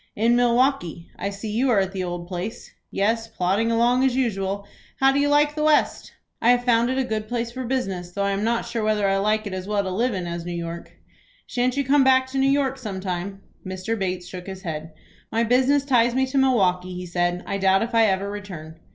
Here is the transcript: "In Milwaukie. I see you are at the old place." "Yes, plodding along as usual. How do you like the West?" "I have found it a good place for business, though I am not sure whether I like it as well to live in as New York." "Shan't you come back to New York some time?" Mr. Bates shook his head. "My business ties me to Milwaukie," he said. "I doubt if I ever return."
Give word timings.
"In 0.15 0.35
Milwaukie. 0.35 1.11
I 1.19 1.29
see 1.29 1.51
you 1.51 1.69
are 1.69 1.79
at 1.81 1.91
the 1.91 2.03
old 2.03 2.27
place." 2.27 2.71
"Yes, 2.89 3.27
plodding 3.27 3.71
along 3.71 4.03
as 4.03 4.15
usual. 4.15 4.65
How 4.99 5.11
do 5.11 5.19
you 5.19 5.29
like 5.29 5.53
the 5.53 5.61
West?" 5.63 6.13
"I 6.41 6.49
have 6.49 6.65
found 6.65 6.89
it 6.89 6.97
a 6.97 7.03
good 7.03 7.27
place 7.27 7.51
for 7.51 7.63
business, 7.65 8.09
though 8.09 8.23
I 8.23 8.31
am 8.31 8.43
not 8.43 8.65
sure 8.65 8.83
whether 8.83 9.07
I 9.07 9.17
like 9.17 9.45
it 9.45 9.53
as 9.53 9.67
well 9.67 9.83
to 9.83 9.91
live 9.91 10.15
in 10.15 10.25
as 10.25 10.43
New 10.43 10.55
York." 10.57 10.93
"Shan't 11.45 11.77
you 11.77 11.83
come 11.83 12.03
back 12.03 12.25
to 12.31 12.39
New 12.39 12.49
York 12.49 12.79
some 12.79 12.99
time?" 12.99 13.43
Mr. 13.63 13.95
Bates 13.95 14.25
shook 14.27 14.47
his 14.47 14.63
head. 14.63 14.91
"My 15.31 15.43
business 15.43 15.85
ties 15.85 16.15
me 16.15 16.25
to 16.25 16.37
Milwaukie," 16.39 16.95
he 16.95 17.05
said. 17.05 17.43
"I 17.45 17.59
doubt 17.59 17.83
if 17.83 17.93
I 17.93 18.07
ever 18.07 18.27
return." 18.27 18.79